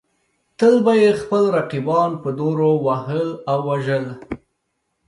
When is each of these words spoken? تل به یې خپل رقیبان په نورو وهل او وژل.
تل 0.57 0.75
به 0.85 0.93
یې 1.01 1.09
خپل 1.21 1.43
رقیبان 1.57 2.11
په 2.21 2.29
نورو 2.39 2.69
وهل 2.85 3.27
او 3.51 3.59
وژل. 3.69 4.05